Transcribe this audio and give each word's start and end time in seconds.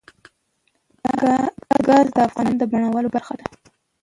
ګاز 1.87 2.07
د 2.15 2.17
افغانستان 2.27 2.47
د 2.59 2.63
بڼوالۍ 2.71 3.09
برخه 3.15 3.33
ده. 3.39 3.45